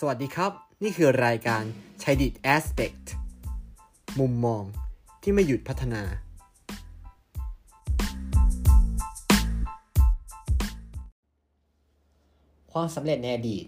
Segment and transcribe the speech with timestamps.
[0.00, 0.52] สวัสดีครับ
[0.82, 1.62] นี่คือรายการ
[2.02, 3.04] ช h ดิต Aspect
[4.20, 4.62] มุมมอง
[5.22, 6.02] ที่ไม่หยุดพัฒนา
[12.72, 13.64] ความสำเร็จในอดีต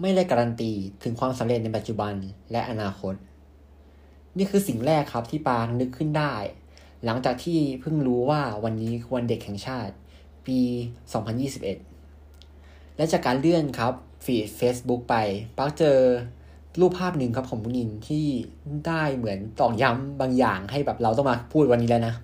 [0.00, 0.72] ไม่ได้การันตี
[1.02, 2.14] ถึงความสำเร็จในปัจจุบัน
[2.52, 3.14] และอนาคต
[4.36, 6.34] นี่คือสิ่งแรกครับที่ปางนึกขึ้นได้
[7.04, 9.94] หลังจากที่เพิ่งรู้ว่าวันนี้คือวันเด็กแห่งชาติ
[10.46, 10.58] ปี
[11.38, 13.94] 2021 และจากการเลื่อนครับ
[14.24, 15.14] ฟีด Facebook ไป
[15.58, 15.98] ปักเจอ
[16.80, 18.26] รูปภาพหนึ่งครับของมุนินที่
[18.86, 22.14] ได้เหมือนตอกย้ำบางอย่างให้แบบเราต้องมาพูดวันนี้แล้วนะ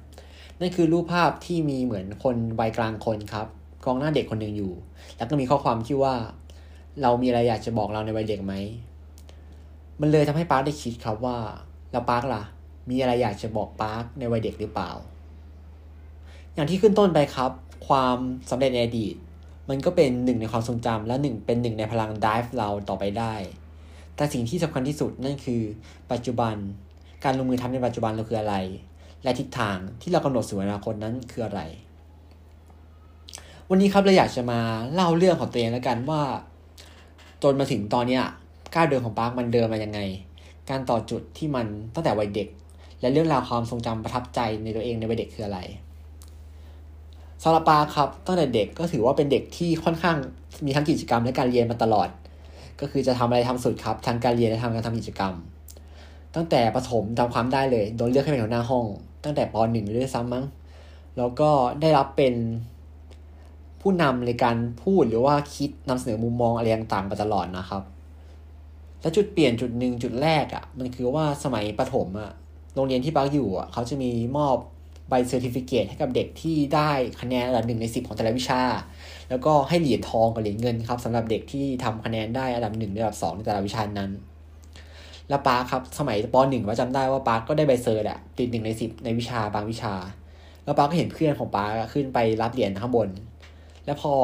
[0.60, 3.46] นั่นคือรูปภาพที่มีเหมือนคนวัยกลางคนครับ
[3.84, 4.72] กองหน้าเด็กคนหนึ่งอยู่
[5.16, 6.14] แล้วก็มีข้อความที่ว่า
[7.02, 8.54] เรามีอะไรอยากจะบอกเราในวัยเด็กไหม
[10.00, 11.36] มันเลยทำให้ปาร์คได้คิดครับว่า
[11.92, 12.42] แล้วปาร์คล่ะ
[12.90, 14.90] มีอะไรอยากจะบอกปาร์คในวัยเด็กหรือเปล่า
[16.54, 17.52] อย่างที่ขึ้นต้นไปครับ
[17.88, 18.16] ความ
[18.50, 19.14] สำเร็จในอดีต
[19.68, 23.34] มันก็เป็นหนึ่งในความทรงจำและหนึ่งเป็นหนึ่งในพลัง drive เราต่อไปได้
[24.16, 25.62] แต่สิ่งที่สำคัญที่สุดนั่นคือ
[26.12, 26.54] ปัจจุบัน
[27.24, 28.56] การลงมือทำในปัจจุบันเราคืออะไร
[29.22, 31.60] และทิศทางที่เรากำหนดสู่อนาคตนั้นคืออะไร
[33.70, 34.60] วันนี้ครับเราอยากจะมา
[34.92, 36.22] เล่าเรื่องของตัวเองแล้วกันว่า
[37.42, 38.20] จนมาถึงตอนนี้
[38.74, 40.00] ก้าวเดินของปาร์คมันเดินมายังไง
[40.70, 42.48] การต่อจุดที่มันตั้งแต่วัยเด็ก
[43.00, 45.60] และเรื่องราวความทรงจำประทับใจในตัวเองในวัยเด็กคืออะไร
[47.42, 50.16] สำหรับปาครับตั้งแต่เด็กก็ถือว่าเป็นเด็กที่ค่อนข้าง
[50.64, 52.08] มีทั้งกิจกรรมและการเรียนมาตลอด
[52.80, 55.34] ก็คือจะทำอะไรทำสุดครับทั้งการเรียนและทำการทำกิจกรรม
[56.34, 58.84] ตั้งแต่ประถมจำความได้เลยโดนเลือกให้เป็นหัวหน้าห้อง
[59.24, 60.44] ตั้งแต่ปหนึ่งด้วยซ้ำมั้ง
[61.16, 61.50] แล้วก็
[61.80, 62.34] ได้รับเป็น
[63.80, 67.82] ผู้นำในการพูดหรือว่าคิดนำเสนอมุมมองอะไรต่างๆมาตลอดนะครับ
[69.00, 72.30] และจุดเปลี่ยนจุดหนึ่งจุดแรกอะ่ะมันคือว่าสมัยประถมอะ่ะ
[72.74, 74.56] โรงเรียนที่ปาร์คอยู่อะ่ะเขาจะมีมอบ
[75.08, 76.90] ใบ certificate ให้กับเด็กที่ได้
[77.20, 78.62] คะแนนระดับหนึ่งในสิบของแต่ละวิชา
[79.30, 84.10] แล้วก็ให้เหรียญทองกับเหรียญเงินครับสำหรับเด็กที่ทำคะแนนได้ระดับหนึ่งระดับสองในแต่ละวิชานั้น
[85.28, 89.94] แล้วปาร์คครับสมัยปหนึ่งว่าจำได้ว่าปาร์คก็ได้ใบเซอร์แหละติดหนึ่งในสิบในวิชาบางวิชา
[90.64, 93.08] แล้วปาร์คก็เห็นเพื่อนของปาร์คขึ้นไปรับเหรียญข้างบน
[93.84, 94.14] แล้วพอ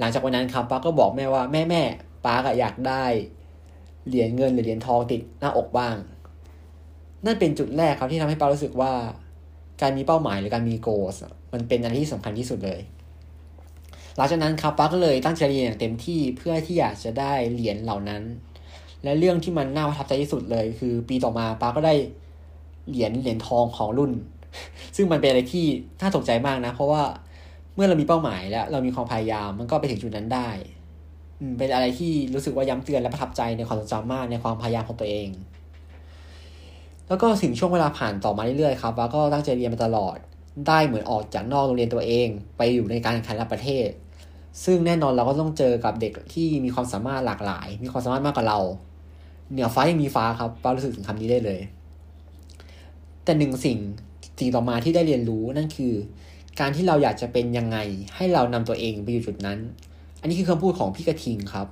[0.00, 1.82] หลังจากวันนั้นครับปาก็บอกแม่ว่าแม่แม่
[2.24, 3.04] ปาก็อยากได้
[4.08, 5.96] เหรียญเงินหรือเหรียญทองติดหน้าอกบ้าง
[7.26, 8.92] นั่นเป็นจุดแรกครับที่ทำให้ปารู้สึกว่า
[9.82, 11.14] การมีเป้าหมายหรือการมีโกส
[11.52, 12.80] มันเป็นอะไรที่สำคัญที่สุดเลย
[14.16, 18.22] หลังจากนั้นครับป้าก็เลยตั้งใจเรียนอย่างเต็มที่เพื่อที่อยากจะได้เหรียญเหล่านั้น
[19.04, 21.94] และเรื่องที่มันน่าประทับใจที่สุดเลย คือปีต่อมาป้าก็ได้
[22.88, 24.12] เหรียญเหรียญทองของรุ่น
[24.96, 25.66] ซึ่งมันเป็นอะไรที่
[26.00, 27.02] น่าตกใจมากนะ เพราะว่า
[27.74, 30.50] เมื่อเรามีเป้าหมายแล้ว เรามีความพยายามมันก็ไปถึงจุดนั้นได้
[31.58, 35.28] เป็นอะไรที่รู้สึกว่าย้ำเตือนและประทับใจในความทรงจำมากในความพยายามของตัวเอง
[37.10, 40.16] แล้วก็ถึงช่วงเวลาผ่านต่อมาเรื่อยๆครับแล้วก็ตั้งใจเรียนมาตลอด
[40.68, 43.88] ได้เหมือนออกจากนอกโรงเรียนตัวเอง ไปอยู่ในการแข่งขันระดับประเทศ
[44.64, 48.60] ซึ่งแน่นอนเราก็ต้องเจอกับเด็กที่มีความสามารถหลากหลาย มีความสามารถมากกว่าเรา
[49.50, 51.60] เหนือฟ้ายังมีฟ้าครับป้ารู้สึกถึงคำนี้ได้เลย
[53.24, 53.78] แต่หนึ่งสิ่ง
[54.38, 55.94] สิ่งต่อมาที่ได้เรียนรู้นั่นคือ
[56.60, 57.78] การที่เราอยากจะเป็นยังไง
[58.16, 59.58] ให้เรานำตัวเองไปอยู่จุดนั้น
[60.20, 61.66] อันนี้คือคำพูดของพี่กระทิงครับ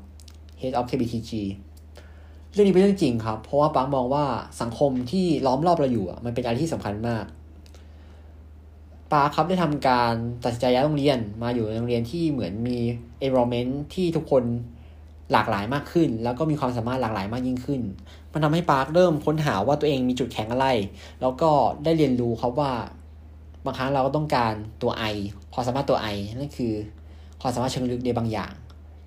[0.61, 1.31] Head of KBTG
[2.59, 4.25] รื่องนี้เป็นเรื่องจริงครับ เพราะว่าปังมองว่า
[4.61, 7.25] สังคมที่ล้อมรอบเราอยู่มันเป็นอะไรที่สำคัญมาก
[9.13, 10.15] ปาครับได้ทำการ
[10.45, 12.79] ตัดสินใจย้ายโรงเรียนมาอยู่ในโรงเรียนที่เหมือนมี
[13.27, 14.43] environment ที่ทุกคน
[15.33, 17.81] หลากหลายมากขึ้น แล้วก็มีความสามารถหลากหลายมากยิ่งขึ้น
[18.33, 20.67] มันทำให้ปาร์คเริ่มค้นหาว่าตัวเองมีจุดแข็งอะไร
[21.21, 21.51] แล้วก็
[21.85, 22.73] ได้เรียนรู้ครับว่า
[23.65, 25.05] บางครั้งเราก็ต้องการตัวไอ
[25.55, 26.73] ความสามารถตัวไอนั่นคือ
[27.41, 28.53] ความสามารถเชิงลึกในบางอย่าง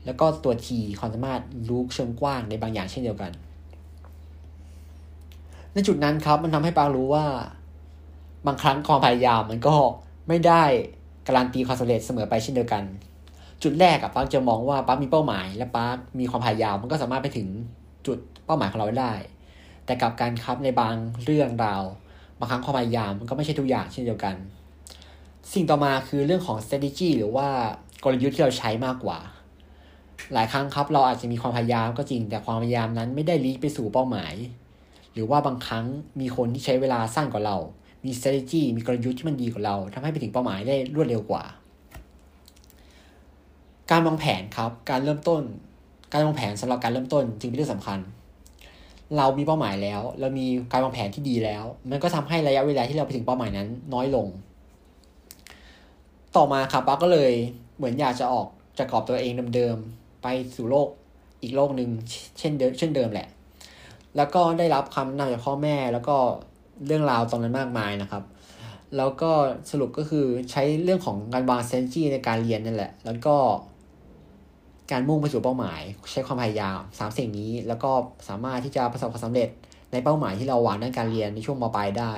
[0.05, 0.67] แล้วก็ตัว T
[0.99, 3.31] ความสามารถรู้เชิงกว้างในบางอย่างเช่นเดียวกัน
[5.73, 7.25] ในจุดนั้นครับมันทำให้ปาร์รู้ว่า
[8.47, 9.75] บางครั้งความพยายามมันก็
[10.27, 10.63] ไม่ได้
[11.27, 12.83] การันตีความสำเร็จเสมอไปเช่นเดียวกัน
[13.63, 17.47] จุดแรกอะปาร์จะมองว่าปาร์มีเป้าหมาย และปาร์มีความพยายามมันก็สามารถไปถึง
[18.07, 19.13] จุดเป้าหมายของเราได้
[19.85, 21.83] แต่กับการครับในบางเรื่องราว
[22.39, 24.35] บางครั้งความพยายามมันก็ไม่ใช่ทุกอย่างเช่นเดียวกัน
[25.53, 27.47] สิ่งต่อมาคือเรื่องของ strategy หรือว่า
[28.03, 29.19] กลยุทธ์ที่เราใช้มากกว่า
[30.33, 34.33] หลายครั้งครับเราอาจจะมีความพยายามก็จริง แต่ความพยายามนั้นไม่ได้ลีไปสู่เป้าหมาย
[35.13, 35.85] หรือว่าบางครั้ง
[36.19, 37.57] มีคนที่ใช้เวลาสั้นกว่าเรา
[38.05, 41.43] มี strategy มีกลยุทธ์ที่มันดีกว่าเราทำให้ไปถึงเป้าหมายได้รวดเร็วกว่า
[43.91, 45.41] การวางแผนครับการเริ่มต้น
[46.13, 47.99] การวางแผนสำหรับการเริ่มต้นจึงเป็นเรื่องสำคัญ
[49.17, 54.27] เรามีเป้าหมายแล้ว เรามีการวางแผนที่ดีแล้ว มันก็ทำให้ระยะเวลาที่เราไปถึงเป้าหมายนั้น น้อยลง
[56.35, 57.31] ต่อมาครับป้าก็เลย
[57.77, 58.47] เหมือนอยากจะออก
[58.77, 59.77] จะกรอบตัวเองเดิม
[60.21, 60.87] ไปสู่โลก
[61.41, 61.89] อีกโลกหนึ่ง
[62.39, 63.27] เช่นเดิมเช่นเดิมแหละ
[64.17, 66.15] แล้วก็ได้รับคำนำจากพ่อแม่แล้วก็
[66.85, 68.23] เรื่องราวตรงนั้นมากมายนะครับ
[68.97, 69.31] แล้วก็
[69.71, 73.35] สรุปก็คือใช้เรื่องของการวางเซนจี้ในการเรียนนั่นแหละ แล้วก็
[74.91, 75.81] การมุ่งไปสู่เป้าหมาย
[76.11, 77.91] ใช้ความพยายามสามสิ่งนี้ แล้วก็
[78.27, 79.49] สามารถที่จะประสบความสำเร็จ
[79.91, 82.13] ในเป้าหมายที่เราวางด้านการเรียนในช่วงมปลายได้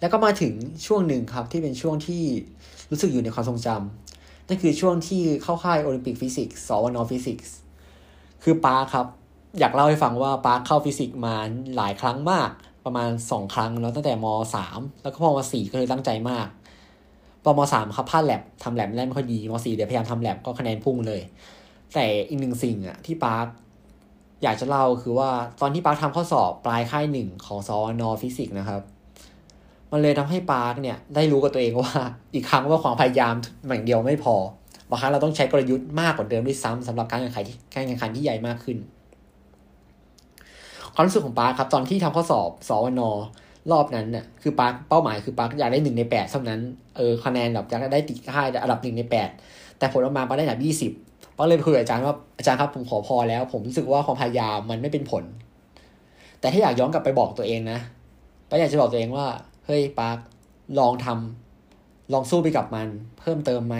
[0.00, 0.52] แล้วก็มาถึง
[0.86, 2.22] ช่วงหนึ่งครับที่เป็นช่วงที่
[2.90, 4.09] รู้สึกอยู่ในความทรงจำ
[4.50, 7.54] นั่นคือช่วงที่เข้าค่ายโอลิมปิกฟิสิกส์สอวนฟิสิกส์
[8.42, 9.06] คือปาร์คครับ
[9.58, 11.34] อยากเล่าให้ฟังว่าปาร์คเข้าฟิสิกส์มา
[11.76, 12.50] หลายครั้งมาก
[12.84, 16.48] ประมาณสองครั้งแล้วตั้งแต่มสามแล้วก็พอมสี่ก็เลยตั้งใจมาก
[17.44, 21.20] พอมสามครับพลาดแลบทำแลบไม่ได้ไม่ค่อยดีมสี่เดี๋ยวพยายามทำแลบก็คะแนนพุ่งเลย
[21.94, 23.34] แต่อีกหนึ่งสิ่งอะที่ปาร์ค
[24.42, 25.30] อยากจะเล่าคือว่า
[25.60, 28.82] ตอนที่ปาร์คทำข้อสอบปลายค่ายหนึ่งของสอวนฟิสิกส์นะครับ
[29.92, 31.92] มันเลยทำให้ปาร์คเนี่ยได้รู้กับตัวเองว่า
[32.34, 33.34] อีกครั้งว่าความพยายาม
[33.68, 34.34] อย่างเดียวไม่พอ
[34.90, 38.78] บางครั้งเราต้องใช้กลยุทธ์มากกว่าเดิมด้วยซ้ำสำหรับการแข่งขันที่การแข่งขันที่ใหญ่มากขึ้น
[40.94, 43.02] ความรู้สึกของปาร์คครับ ตอนที่ทำข้อสอบสอวน
[43.72, 46.60] รอบนั้นน่ะคือปาร์คเป้าหมายคือปาร์คอยากได้หนึ่งในแปดเท่านั้น
[46.96, 49.28] เออคะแนนแบบอยากได้ติดค่ายอันดับหนึ่งในแปด
[49.78, 50.92] แต่ผลออกมาปาร์คได้อันดับยี่สิบ
[51.36, 55.24] ปาร์คเลยคุยกับอาจารย์ว่าอาจารย์ครับผมขอพอแล้ว ผมรู้สึกว่าความพยายามมันไม่เป็นผล
[56.40, 57.78] แต่ถ้าอยากย้อนกลับไปบอกตัวเองนะ
[58.48, 59.26] ปาร์คอยากจะบอกตัวเองว่า
[59.70, 60.18] เฮ้ยปาร์ค
[60.78, 62.88] ลองทำลองสู้ไปกับมัน
[63.20, 63.76] เพิ่มเติมไหม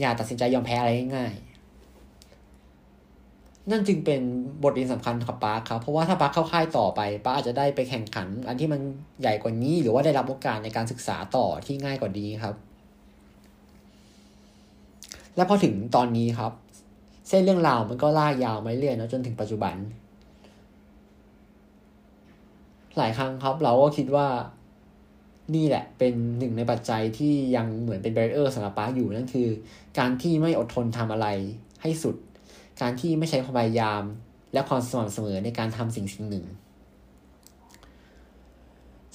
[0.00, 4.20] อย่าตัดสินใจยอมแพ้อะไรง่ายๆนั่นจึงเป็น
[4.62, 8.80] บทเรียนสำคัญกับปาร์คครับ เพราะว่าถ้าปาร์คเข้าค่ายต่อไปปาร์คอาจจะได้ไปแข่งขัน อันที่มัน
[9.20, 12.56] ใหญ่กว่านี้ หรือว่าได้รับโอกาสในการศึกษาต่อที่ง่ายกว่านี้ครับ
[15.36, 16.52] และพอถึงตอนนี้ครับ
[17.28, 19.74] เส้นเรื่องราวมันก็ลากยาวมาเรื่อยๆนะจนถึงปัจจุบัน
[22.96, 24.26] หลายครั้งครับ เราก็คิดว่า
[25.54, 29.48] นี่แหละเป็นหนึ่งในปัจจัยที่ยังเหมือนเป็นเบรเออร์สำหรับป้าอยู่นั่นคือ
[29.98, 31.26] การที่ไม่อดทนทำอะไร
[31.82, 32.16] ให้สุด
[32.80, 34.02] การที่ไม่ใช้ความพยายาม
[34.52, 36.44] และความสม่ำเสมอในการทำสิ่งสิ่งหนึ่ง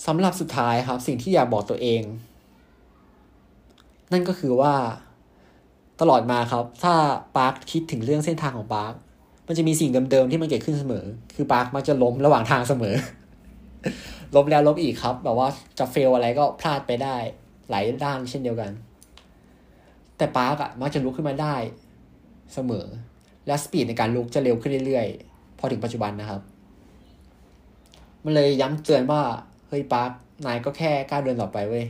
[0.06, 2.02] สำหรับสุดท้ายครับสิ่งที่อยากบอกตัวเอง
[4.12, 4.74] นั่นก็คือว่า
[6.02, 6.94] ตลอดมาครับ ถ้า
[7.38, 8.94] ปาร์คคิดถึงเรื่องเส้นทางของปาร์ค
[9.48, 11.06] มันจะมีสิ่งเดิมๆที่มันเกิดขึ้นเสมอ
[11.36, 12.96] คือปาร์คมักจะล้มระหว่างทางเสมอ
[14.36, 15.48] ล้มแล้วล้มอีกครับ แบบว่า
[15.80, 17.18] จะเฟลอะไรก็พลาดไปได้
[17.70, 18.72] หลายด้านเช่นเดียวกัน
[20.18, 21.56] แต่ปาร์กอะมักจะลุกขึ้นมาได้
[22.54, 22.86] เสมอ
[23.48, 26.42] และสปีดในการลุกจะเร็วขึ้นเรื่อยๆ พอถึงปัจจุบันนะครับ
[28.24, 29.22] มันเลยย้ำเตือนว่า
[29.68, 30.12] เฮ้ยปาร์ก
[30.46, 31.86] นายก็แค่ก้าวเดินต่อไปเว้ย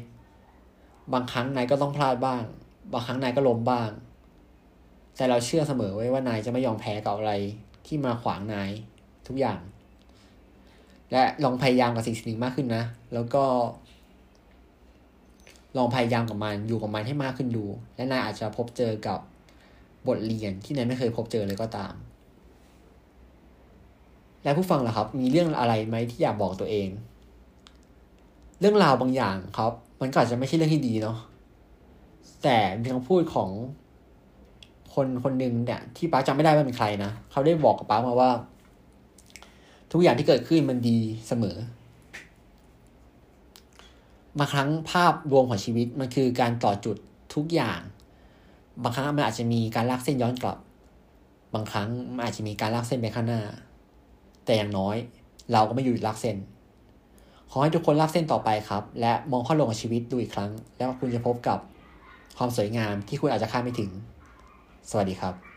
[1.14, 2.42] บางครั้งนายก็ต้องพลาดบ้าง
[2.94, 3.90] บางครั้งนายก็ล้มบ้าง
[5.18, 7.34] แต่เราเชื่อเสมอไว้ว่านายจะไม่ยอมแพ้กับอะไร
[7.88, 8.70] ที่มาขวางนาย
[9.28, 9.60] ทุกอย่าง
[11.12, 13.44] และลองพยายามกับสิ่งสิ่งหนึ่งมากขึ้นนะ แล้วก็
[15.78, 17.66] ลองพยายามกับมันอยู่กับมันให้มากขึ้นดู
[17.96, 19.20] และนายอาจจะพบเจอกับ
[20.08, 21.94] บทเรียนที่นายไม่เคยพบเจอเลยก็ตาม
[24.44, 26.90] และผู้ฟังล่ะครับ มีเรื่องอะไรไหมที่อยากบอกตัวเอง
[28.60, 29.72] เรื่องราวบางอย่างครับ
[30.02, 31.18] มันก็อาจจะไม่ใช่เรื่องที่ดีเนาะ
[32.44, 33.50] แต่มีคำพูดของ
[34.94, 38.30] คนคนหนึ่งเนี่ยที่ป้าจำไม่ได้ว่าเป็นใครนะเขาได้บอกกับป้ามาว่า
[39.92, 41.58] ทุกอย่างที่เกิดขึ้นมันดีเสมอ
[44.40, 46.98] บางครั้งภาพรวมของชีวิตมันคือการต่อจุด
[47.36, 47.80] ทุกอย่าง
[48.84, 50.58] บางครั้งมันอาจจะมีการลากเส้นย้อนกลับ
[51.54, 53.42] บางครั้งมันอาจจะมีการลากเส้นไปข้างหน้า
[54.46, 54.96] แต่อย่างน้อย
[55.52, 56.38] เราก็ไม่อยู่ลากเส้น
[57.52, 61.60] ขอให้ทุกคนลากเส้นต่อไปครับ และมองข้อลงของชีวิตดูอีกครั้ง แล้วคุณจะพบกับ
[62.38, 63.90] ความสวยงามที่คุณอาจจะคาดไม่ถึง
[64.90, 65.51] สวัสดีครับ